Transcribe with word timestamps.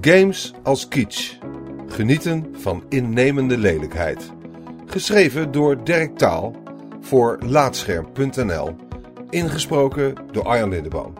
Games 0.00 0.52
als 0.62 0.88
kitsch. 0.88 1.38
Genieten 1.88 2.46
van 2.52 2.84
innemende 2.88 3.58
lelijkheid. 3.58 4.32
Geschreven 4.86 5.52
door 5.52 5.84
Dirk 5.84 6.16
Taal 6.18 6.56
voor 7.00 7.38
Laatscherm.nl. 7.46 8.76
Ingesproken 9.30 10.14
door 10.32 10.44
Arjan 10.44 10.68
Lindeboom. 10.68 11.14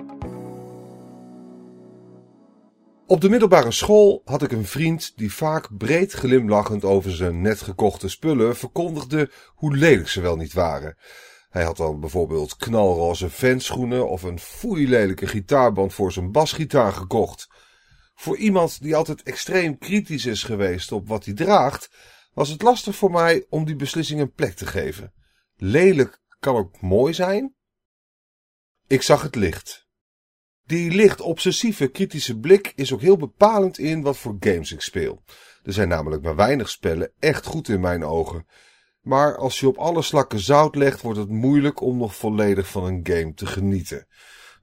Op 3.07 3.21
de 3.21 3.29
middelbare 3.29 3.71
school 3.71 4.23
had 4.25 4.43
ik 4.43 4.53
een 4.53 4.67
vriend 4.67 5.13
die 5.17 5.33
vaak 5.33 5.77
breed 5.79 6.13
glimlachend 6.13 6.85
over 6.85 7.11
zijn 7.11 7.41
net 7.41 7.61
gekochte 7.61 8.09
spullen 8.09 8.57
verkondigde 8.57 9.31
hoe 9.55 9.77
lelijk 9.77 10.09
ze 10.09 10.21
wel 10.21 10.37
niet 10.37 10.53
waren. 10.53 10.97
Hij 11.51 11.65
had 11.65 11.77
dan 11.77 12.01
bijvoorbeeld 12.01 12.57
knalroze 12.57 13.31
fanschoenen 13.31 14.09
of 14.09 14.23
een 14.23 14.39
foeilelijke 14.39 15.27
gitaarband 15.27 15.95
voor 15.95 16.13
zijn 16.13 16.33
basgitaar 16.33 16.93
gekocht. 16.93 17.49
Voor 18.21 18.37
iemand 18.37 18.83
die 18.83 18.97
altijd 18.97 19.23
extreem 19.23 19.79
kritisch 19.79 20.27
is 20.27 20.43
geweest 20.43 20.93
op 20.93 21.09
wat 21.09 21.25
hij 21.25 21.35
draagt, 21.35 21.91
was 22.33 22.49
het 22.49 22.63
lastig 22.63 22.97
voor 22.97 23.11
mij 23.11 23.47
om 23.49 23.65
die 23.65 23.77
beslissing 23.77 24.21
een 24.21 24.33
plek 24.33 24.55
te 24.55 24.67
geven. 24.67 25.13
Lelijk 25.57 26.21
kan 26.39 26.57
ook 26.57 26.81
mooi 26.81 27.15
zijn. 27.15 27.55
Ik 28.87 29.03
zag 29.03 29.23
het 29.23 29.35
licht. 29.35 29.89
Die 30.65 30.91
licht 30.91 31.21
obsessieve 31.21 31.89
kritische 31.89 32.39
blik 32.39 32.73
is 32.75 32.93
ook 32.93 33.01
heel 33.01 33.17
bepalend 33.17 33.79
in 33.79 34.03
wat 34.03 34.17
voor 34.17 34.37
games 34.41 34.73
ik 34.73 34.81
speel. 34.81 35.23
Er 35.63 35.73
zijn 35.73 35.89
namelijk 35.89 36.23
maar 36.23 36.37
weinig 36.37 36.69
spellen 36.69 37.13
echt 37.19 37.47
goed 37.47 37.69
in 37.69 37.81
mijn 37.81 38.05
ogen. 38.05 38.47
Maar 39.01 39.37
als 39.37 39.61
je 39.61 39.69
op 39.69 39.77
alle 39.77 40.03
slakken 40.03 40.41
zout 40.41 40.75
legt, 40.75 41.01
wordt 41.01 41.19
het 41.19 41.29
moeilijk 41.29 41.81
om 41.81 41.99
nog 41.99 42.17
volledig 42.17 42.69
van 42.69 42.85
een 42.85 43.01
game 43.03 43.35
te 43.35 43.47
genieten. 43.47 44.07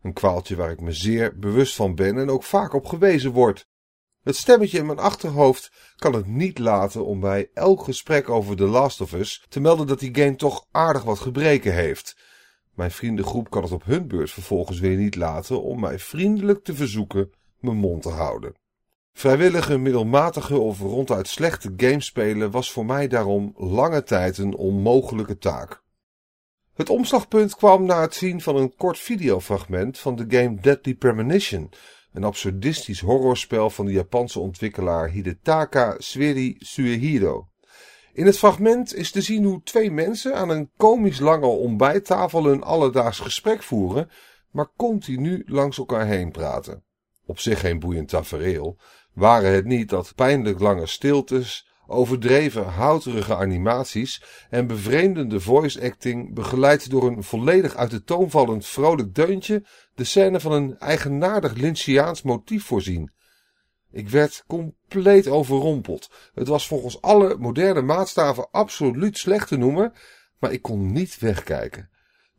Een 0.01 0.13
kwaaltje 0.13 0.55
waar 0.55 0.71
ik 0.71 0.81
me 0.81 0.91
zeer 0.91 1.39
bewust 1.39 1.75
van 1.75 1.95
ben 1.95 2.17
en 2.17 2.29
ook 2.29 2.43
vaak 2.43 2.73
op 2.73 2.85
gewezen 2.85 3.31
word. 3.31 3.67
Het 4.23 4.35
stemmetje 4.35 4.77
in 4.77 4.85
mijn 4.85 4.99
achterhoofd 4.99 5.71
kan 5.95 6.13
het 6.13 6.27
niet 6.27 6.59
laten 6.59 7.05
om 7.05 7.19
bij 7.19 7.49
elk 7.53 7.83
gesprek 7.83 8.29
over 8.29 8.55
The 8.55 8.65
Last 8.67 9.01
of 9.01 9.13
Us 9.13 9.45
te 9.49 9.59
melden 9.59 9.87
dat 9.87 9.99
die 9.99 10.15
game 10.15 10.35
toch 10.35 10.65
aardig 10.71 11.03
wat 11.03 11.19
gebreken 11.19 11.73
heeft. 11.73 12.17
Mijn 12.73 12.91
vriendengroep 12.91 13.49
kan 13.49 13.63
het 13.63 13.71
op 13.71 13.85
hun 13.85 14.07
beurt 14.07 14.31
vervolgens 14.31 14.79
weer 14.79 14.97
niet 14.97 15.15
laten 15.15 15.63
om 15.63 15.79
mij 15.79 15.99
vriendelijk 15.99 16.63
te 16.63 16.75
verzoeken 16.75 17.31
mijn 17.59 17.77
mond 17.77 18.01
te 18.01 18.09
houden. 18.09 18.53
Vrijwillige, 19.13 19.77
middelmatige 19.77 20.57
of 20.57 20.79
ronduit 20.79 21.27
slechte 21.27 21.73
games 21.77 22.05
spelen 22.05 22.51
was 22.51 22.71
voor 22.71 22.85
mij 22.85 23.07
daarom 23.07 23.53
lange 23.55 24.03
tijd 24.03 24.37
een 24.37 24.55
onmogelijke 24.55 25.37
taak. 25.37 25.83
Het 26.77 26.89
omslagpunt 26.89 27.55
kwam 27.55 27.85
na 27.85 28.01
het 28.01 28.15
zien 28.15 28.41
van 28.41 28.55
een 28.55 28.75
kort 28.75 28.99
videofragment 28.99 29.99
van 29.99 30.15
de 30.15 30.25
game 30.27 30.59
Deadly 30.59 30.95
Premonition, 30.95 31.71
een 32.13 32.23
absurdistisch 32.23 32.99
horrorspel 32.99 33.69
van 33.69 33.85
de 33.85 33.91
Japanse 33.91 34.39
ontwikkelaar 34.39 35.09
Hidetaka 35.09 35.95
Sweri 35.97 36.55
Suehiro. 36.59 37.47
In 38.13 38.25
het 38.25 38.37
fragment 38.37 38.95
is 38.95 39.11
te 39.11 39.21
zien 39.21 39.43
hoe 39.43 39.61
twee 39.63 39.91
mensen 39.91 40.35
aan 40.35 40.49
een 40.49 40.71
komisch 40.75 41.19
lange 41.19 41.45
ontbijttafel 41.45 42.51
een 42.51 42.63
alledaags 42.63 43.19
gesprek 43.19 43.63
voeren, 43.63 44.09
maar 44.51 44.71
continu 44.75 45.43
langs 45.45 45.77
elkaar 45.77 46.05
heen 46.05 46.31
praten. 46.31 46.83
Op 47.25 47.39
zich 47.39 47.59
geen 47.59 47.79
boeiend 47.79 48.09
tafereel, 48.09 48.77
waren 49.13 49.51
het 49.51 49.65
niet 49.65 49.89
dat 49.89 50.15
pijnlijk 50.15 50.59
lange 50.59 50.85
stiltes, 50.85 51.66
overdreven 51.87 52.65
houterige 52.65 53.35
animaties 53.35 54.23
en 54.49 54.67
bevreemdende 54.67 55.39
voice 55.39 55.81
acting 55.81 56.33
begeleid 56.33 56.89
door 56.89 57.07
een 57.07 57.23
volledig 57.23 57.75
uit 57.75 57.91
de 57.91 58.03
toon 58.03 58.29
vallend 58.29 58.65
vrolijk 58.65 59.15
deuntje 59.15 59.65
de 59.95 60.03
scène 60.03 60.39
van 60.39 60.51
een 60.51 60.77
eigenaardig 60.77 61.53
Lynchiaans 61.53 62.21
motief 62.21 62.63
voorzien. 62.63 63.11
Ik 63.91 64.09
werd 64.09 64.43
compleet 64.47 65.27
overrompeld. 65.27 66.09
Het 66.33 66.47
was 66.47 66.67
volgens 66.67 67.01
alle 67.01 67.37
moderne 67.37 67.81
maatstaven 67.81 68.47
absoluut 68.51 69.17
slecht 69.17 69.47
te 69.47 69.57
noemen, 69.57 69.93
maar 70.39 70.51
ik 70.51 70.61
kon 70.61 70.91
niet 70.91 71.19
wegkijken. 71.19 71.89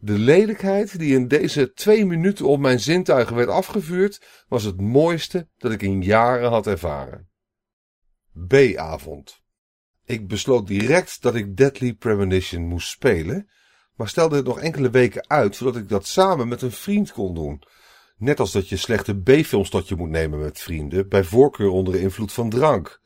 De 0.01 0.19
lelijkheid 0.19 0.99
die 0.99 1.15
in 1.15 1.29
deze 1.29 1.73
twee 1.73 2.07
minuten 2.07 2.47
op 2.47 2.61
mijn 2.61 2.81
zintuigen 2.81 3.37
werd 3.37 3.49
afgevuurd, 3.49 4.45
was 4.49 4.63
het 4.63 4.81
mooiste 4.81 5.49
dat 5.57 5.73
ik 5.73 5.83
in 5.83 6.03
jaren 6.03 6.51
had 6.51 6.67
ervaren. 6.67 7.28
B-avond. 8.47 9.43
Ik 10.05 10.29
besloot 10.29 10.67
direct 10.67 11.23
dat 11.23 11.35
ik 11.35 11.57
Deadly 11.57 11.95
Premonition 11.95 12.63
moest 12.63 12.89
spelen, 12.89 13.49
maar 13.95 14.09
stelde 14.09 14.37
het 14.37 14.45
nog 14.45 14.61
enkele 14.61 14.91
weken 14.91 15.29
uit 15.29 15.57
zodat 15.57 15.77
ik 15.77 15.89
dat 15.89 16.07
samen 16.07 16.49
met 16.49 16.63
een 16.63 16.73
vriend 16.73 17.13
kon 17.13 17.35
doen. 17.35 17.63
Net 18.17 18.41
als 18.41 18.53
dat 18.53 18.69
je 18.69 18.77
slechte 18.77 19.21
B-films 19.21 19.71
tot 19.71 19.89
je 19.89 19.97
moet 19.97 20.09
nemen 20.09 20.39
met 20.39 20.61
vrienden, 20.61 21.09
bij 21.09 21.25
voorkeur 21.25 21.69
onder 21.69 21.95
invloed 21.95 22.33
van 22.33 22.51
drank. 22.51 23.01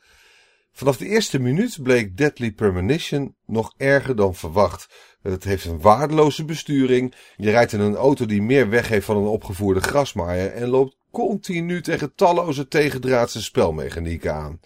Vanaf 0.73 0.97
de 0.97 1.07
eerste 1.07 1.39
minuut 1.39 1.83
bleek 1.83 2.17
Deadly 2.17 2.53
Premonition 2.53 3.37
nog 3.47 3.75
erger 3.77 4.17
dan 4.17 4.35
verwacht. 4.35 4.89
Het 5.23 5.45
heeft 5.45 5.65
een 5.65 5.81
waardeloze 5.81 6.45
besturing. 6.45 7.15
Je 7.37 7.51
rijdt 7.51 7.73
in 7.73 7.81
een 7.81 7.97
auto 7.97 8.27
die 8.27 8.43
meer 8.43 8.69
weggeeft 8.69 9.05
van 9.05 9.17
een 9.17 9.27
opgevoerde 9.27 9.81
grasmaaier 9.81 10.53
en 10.53 10.69
loopt 10.69 10.97
continu 11.11 11.83
tegen 11.83 12.15
talloze 12.15 12.69
tegendraadse 12.69 13.43
spelmechanieken 13.43 14.35
aan. 14.35 14.61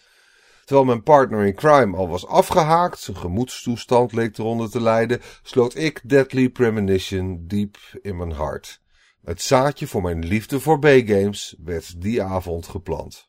Terwijl 0.66 0.87
mijn 0.87 1.03
partner 1.03 1.47
in 1.47 1.54
crime 1.54 1.97
al 1.97 2.09
was 2.09 2.27
afgehaakt, 2.27 3.00
zijn 3.00 3.16
gemoedstoestand 3.16 4.12
leek 4.12 4.38
eronder 4.38 4.71
te 4.71 4.81
lijden, 4.81 5.21
sloot 5.43 5.77
ik 5.77 6.00
Deadly 6.04 6.49
Premonition 6.49 7.44
diep 7.47 7.77
in 8.03 8.16
mijn 8.16 8.32
hart. 8.32 8.81
Het 9.25 9.43
zaadje 9.43 9.87
voor 9.87 10.03
mijn 10.03 10.25
liefde 10.25 10.60
voor 10.60 10.78
B-games 10.78 11.56
werd 11.65 12.00
die 12.00 12.22
avond 12.22 12.66
geplant. 12.66 13.28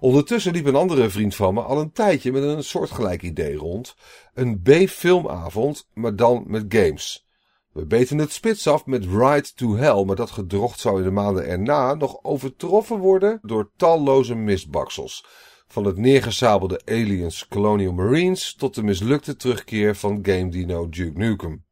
Ondertussen 0.00 0.52
liep 0.52 0.66
een 0.66 0.74
andere 0.74 1.10
vriend 1.10 1.34
van 1.34 1.54
me 1.54 1.60
al 1.60 1.80
een 1.80 1.92
tijdje 1.92 2.32
met 2.32 2.42
een 2.42 2.64
soortgelijk 2.64 3.22
idee 3.22 3.56
rond. 3.56 3.94
Een 4.34 4.62
B-filmavond, 4.62 5.88
maar 5.94 6.16
dan 6.16 6.44
met 6.46 6.64
games. 6.68 7.26
We 7.72 7.86
beten 7.86 8.18
het 8.18 8.32
spits 8.32 8.66
af 8.66 8.86
met 8.86 9.04
Ride 9.04 9.52
to 9.54 9.76
Hell, 9.76 10.04
maar 10.04 10.16
dat 10.16 10.30
gedrocht 10.30 10.80
zou 10.80 10.98
in 10.98 11.04
de 11.04 11.10
maanden 11.10 11.46
erna 11.46 11.94
nog 11.94 12.18
overtroffen 12.22 12.98
worden 12.98 13.38
door 13.42 13.70
talloze 13.76 14.34
misbaksels. 14.34 15.24
Van 15.68 15.84
het 15.84 15.96
neergezabelde 15.96 16.80
Aliens 16.84 17.48
Colonial 17.48 17.92
Marines 17.92 18.54
tot 18.54 18.74
de 18.74 18.82
mislukte 18.82 19.36
terugkeer 19.36 19.96
van 19.96 20.18
Game 20.22 20.48
Dino 20.48 20.88
Duke 20.88 21.18
Nukem. 21.18 21.64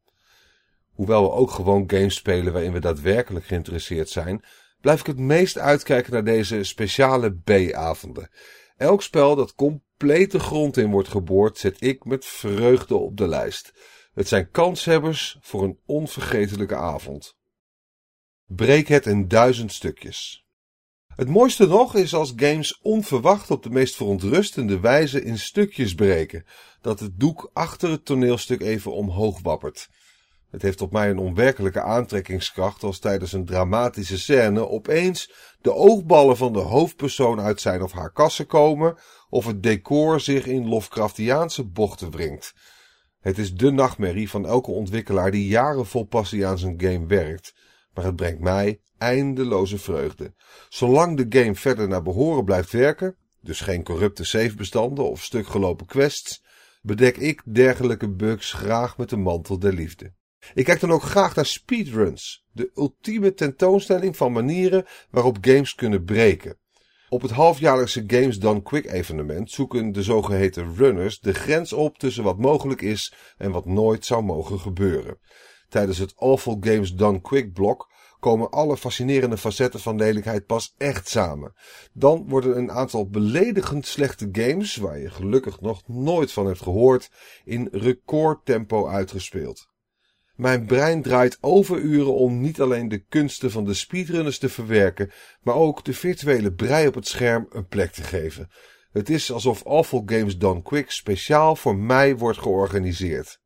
Hoewel 0.93 1.23
we 1.23 1.31
ook 1.31 1.51
gewoon 1.51 1.91
games 1.91 2.15
spelen 2.15 2.53
waarin 2.53 2.73
we 2.73 2.81
daadwerkelijk 2.81 3.47
geïnteresseerd 3.47 4.09
zijn, 4.09 4.45
blijf 4.81 5.01
ik 5.01 5.06
het 5.06 5.19
meest 5.19 5.59
uitkijken 5.59 6.12
naar 6.12 6.25
deze 6.25 6.65
speciale 6.65 7.31
B-avonden. 7.45 8.31
Elk 8.77 9.03
spel 9.03 9.37
dat 9.37 9.55
compleet 9.55 10.31
de 10.31 10.39
grond 10.39 10.77
in 10.77 10.91
wordt 10.91 11.09
geboord, 11.09 11.59
zet 11.59 11.83
ik 11.83 12.05
met 12.05 12.25
vreugde 12.25 12.95
op 12.95 13.17
de 13.17 13.29
lijst. 13.29 13.73
Het 14.12 14.29
zijn 14.29 14.51
kanshebbers 14.51 15.39
voor 15.41 15.62
een 15.62 15.79
onvergetelijke 15.87 16.77
avond. 16.77 17.37
Breek 18.47 18.89
het 18.89 19.06
in 19.06 19.29
duizend 19.29 19.73
stukjes. 19.73 20.46
Het 21.16 21.28
mooiste 21.28 21.66
nog 21.66 21.94
is 21.94 22.15
als 22.15 22.32
games 22.37 22.78
onverwacht 22.82 23.50
op 23.50 23.62
de 23.62 23.71
meest 23.71 23.97
verontrustende 23.97 24.81
wijze 24.81 25.22
in 25.22 25.38
stukjes 25.38 25.94
breken, 25.94 26.44
dat 26.81 27.00
het 27.00 27.21
doek 27.21 27.50
achter 27.53 27.91
het 27.91 28.04
toneelstuk 28.04 28.60
even 28.60 28.93
omhoog 28.93 29.41
wappert. 29.43 29.88
Het 30.50 30.62
heeft 30.62 30.81
op 30.81 30.93
mij 30.93 31.10
een 31.10 31.19
onwerkelijke 31.19 31.81
aantrekkingskracht 31.81 32.82
als 32.82 32.99
tijdens 32.99 33.32
een 33.32 33.44
dramatische 33.44 34.19
scène 34.19 34.69
opeens 34.69 35.32
de 35.60 35.75
oogballen 35.75 36.37
van 36.37 36.53
de 36.53 36.59
hoofdpersoon 36.59 37.41
uit 37.41 37.60
zijn 37.60 37.82
of 37.82 37.93
haar 37.93 38.12
kassen 38.12 38.47
komen 38.47 38.99
of 39.28 39.47
het 39.47 39.62
decor 39.62 40.21
zich 40.21 40.47
in 40.47 40.69
Lovecraftiaanse 40.69 41.65
bochten 41.65 42.10
wringt. 42.10 42.55
Het 43.21 43.38
is 43.38 43.55
de 43.55 43.71
nachtmerrie 43.71 44.31
van 44.31 44.47
elke 44.47 44.71
ontwikkelaar 44.71 45.31
die 45.31 45.47
jaren 45.47 45.87
vol 45.87 46.05
passie 46.05 46.47
aan 46.47 46.59
zijn 46.59 46.81
game 46.81 47.06
werkt, 47.06 47.55
maar 47.97 48.05
het 48.05 48.17
brengt 48.17 48.41
mij 48.41 48.81
eindeloze 48.99 49.79
vreugde. 49.79 50.34
Zolang 50.69 51.17
de 51.17 51.39
game 51.39 51.55
verder 51.55 51.88
naar 51.88 52.03
behoren 52.03 52.44
blijft 52.44 52.73
werken, 52.73 53.17
dus 53.41 53.61
geen 53.61 53.85
corrupte 53.85 54.25
savebestanden 54.25 55.11
of 55.11 55.23
stukgelopen 55.23 55.87
quests, 55.87 56.44
bedek 56.82 57.17
ik 57.17 57.43
dergelijke 57.44 58.11
bugs 58.11 58.53
graag 58.53 58.97
met 58.97 59.09
de 59.09 59.17
mantel 59.17 59.59
der 59.59 59.73
liefde. 59.73 60.12
Ik 60.55 60.65
kijk 60.65 60.81
dan 60.81 60.93
ook 60.93 61.03
graag 61.03 61.35
naar 61.35 61.47
speedruns, 61.47 62.44
de 62.53 62.70
ultieme 62.75 63.35
tentoonstelling 63.35 64.17
van 64.17 64.32
manieren 64.32 64.87
waarop 65.11 65.38
games 65.41 65.75
kunnen 65.75 66.05
breken. 66.05 66.59
Op 67.09 67.23
het 67.23 67.31
halfjaarlijkse 67.31 68.05
Games 68.06 68.38
Done 68.38 68.62
Quick 68.62 68.85
evenement 68.85 69.50
zoeken 69.50 69.93
de 69.93 70.03
zogeheten 70.03 70.75
runners 70.75 71.20
de 71.20 71.35
grens 71.35 71.73
op 71.73 71.99
tussen 71.99 72.25
wat 72.25 72.38
mogelijk 72.38 72.82
is 72.82 73.15
en 73.37 73.50
wat 73.50 73.65
nooit 73.67 74.05
zou 74.05 74.23
mogen 74.23 74.59
gebeuren. 74.59 75.19
Tijdens 75.69 75.99
het 75.99 76.17
Awful 76.17 76.56
Games 76.61 76.94
Done 76.94 77.20
Quick 77.20 77.53
blok 77.53 77.91
komen 78.26 78.50
alle 78.50 78.76
fascinerende 78.76 79.37
facetten 79.37 79.81
van 79.81 79.96
lelijkheid 79.96 80.46
pas 80.46 80.75
echt 80.78 81.08
samen. 81.08 81.52
Dan 81.93 82.28
worden 82.28 82.56
een 82.56 82.70
aantal 82.70 83.08
beledigend 83.08 83.87
slechte 83.87 84.28
games, 84.32 84.76
waar 84.76 84.99
je 84.99 85.11
gelukkig 85.11 85.61
nog 85.61 85.82
nooit 85.88 86.32
van 86.32 86.46
hebt 86.46 86.62
gehoord, 86.62 87.11
in 87.44 87.69
recordtempo 87.73 88.88
uitgespeeld. 88.88 89.69
Mijn 90.34 90.67
brein 90.67 91.02
draait 91.02 91.38
overuren 91.40 92.14
om 92.14 92.40
niet 92.40 92.61
alleen 92.61 92.88
de 92.88 93.05
kunsten 93.05 93.50
van 93.50 93.64
de 93.64 93.75
speedrunners 93.75 94.38
te 94.38 94.49
verwerken, 94.49 95.11
maar 95.43 95.55
ook 95.55 95.84
de 95.84 95.94
virtuele 95.94 96.52
brei 96.52 96.87
op 96.87 96.94
het 96.94 97.08
scherm 97.08 97.46
een 97.50 97.67
plek 97.67 97.93
te 97.93 98.02
geven. 98.02 98.50
Het 98.93 99.11
is 99.11 99.32
alsof 99.32 99.67
Awful 99.67 100.02
Games 100.06 100.38
Done 100.38 100.62
Quick 100.62 100.90
speciaal 100.90 101.56
voor 101.56 101.76
mij 101.76 102.17
wordt 102.17 102.38
georganiseerd. 102.38 103.40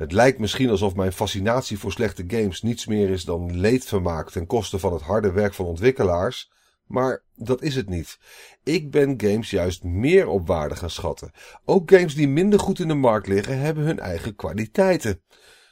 Het 0.00 0.12
lijkt 0.12 0.38
misschien 0.38 0.70
alsof 0.70 0.94
mijn 0.94 1.12
fascinatie 1.12 1.78
voor 1.78 1.92
slechte 1.92 2.24
games 2.26 2.62
niets 2.62 2.86
meer 2.86 3.10
is 3.10 3.24
dan 3.24 3.58
leedvermaak 3.58 4.30
ten 4.30 4.46
koste 4.46 4.78
van 4.78 4.92
het 4.92 5.02
harde 5.02 5.32
werk 5.32 5.54
van 5.54 5.66
ontwikkelaars, 5.66 6.50
maar 6.86 7.22
dat 7.34 7.62
is 7.62 7.74
het 7.74 7.88
niet. 7.88 8.18
Ik 8.64 8.90
ben 8.90 9.20
games 9.20 9.50
juist 9.50 9.82
meer 9.82 10.26
op 10.28 10.46
waarde 10.46 10.76
gaan 10.76 10.90
schatten. 10.90 11.30
Ook 11.64 11.90
games 11.90 12.14
die 12.14 12.28
minder 12.28 12.58
goed 12.58 12.78
in 12.78 12.88
de 12.88 12.94
markt 12.94 13.26
liggen 13.26 13.58
hebben 13.58 13.84
hun 13.84 13.98
eigen 13.98 14.36
kwaliteiten. 14.36 15.22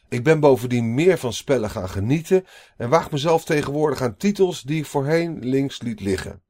Ik 0.09 0.25
ben 0.25 0.41
bovendien 0.41 0.95
meer 0.95 1.19
van 1.19 1.33
spellen 1.33 1.71
gaan 1.71 1.89
genieten 1.89 2.45
en 2.77 2.89
waag 2.89 3.11
mezelf 3.11 3.45
tegenwoordig 3.45 4.03
aan 4.03 4.17
titels 4.17 4.63
die 4.63 4.79
ik 4.79 4.87
voorheen 4.87 5.39
links 5.39 5.83
liet 5.83 6.01
liggen. 6.01 6.43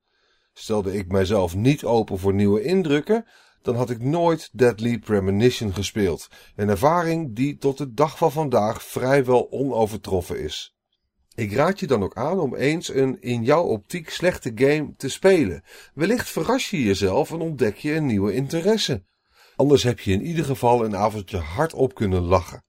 Stelde 0.53 0.95
ik 0.95 1.13
mijzelf 1.13 1.55
niet 1.55 1.85
open 1.85 2.19
voor 2.19 2.35
nieuwe 2.35 2.63
indrukken, 2.63 3.27
dan 3.63 3.77
had 3.77 3.91
ik 3.91 4.03
nooit 4.03 4.49
Deadly 4.53 4.99
Premonition 4.99 5.75
gespeeld, 5.75 6.29
een 6.57 6.69
ervaring 6.69 7.37
die 7.37 7.57
tot 7.57 7.79
de 7.79 7.93
dag 7.93 8.19
van 8.19 8.33
vandaag 8.33 8.83
vrijwel 8.83 9.51
onovertroffen 9.51 10.41
is. 10.41 10.77
Ik 11.35 11.53
raad 11.53 11.81
je 11.81 11.87
dan 11.87 12.03
ook 12.03 12.15
aan 12.15 12.41
om 12.41 12.55
eens 12.55 12.95
een 12.95 13.21
in 13.21 13.45
jouw 13.45 13.63
optiek 13.63 14.11
slechte 14.11 14.53
game 14.55 14.95
te 14.97 15.09
spelen. 15.09 15.63
Wellicht 15.95 16.29
verras 16.29 16.71
je 16.71 16.83
jezelf 16.83 17.31
en 17.31 17.41
ontdek 17.41 17.77
je 17.77 17.95
een 17.95 18.07
nieuwe 18.07 18.35
interesse. 18.35 19.05
Anders 19.57 19.83
heb 19.83 20.01
je 20.01 20.13
in 20.13 20.23
ieder 20.23 20.45
geval 20.45 20.85
een 20.85 20.97
avondje 20.97 21.37
hardop 21.37 21.95
kunnen 21.95 22.23
lachen. 22.23 22.65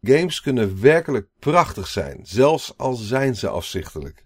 Games 0.00 0.40
kunnen 0.40 0.80
werkelijk 0.80 1.28
prachtig 1.38 1.86
zijn, 1.86 2.20
zelfs 2.22 2.76
al 2.76 2.94
zijn 2.94 3.36
ze 3.36 3.48
afzichtelijk. 3.48 4.25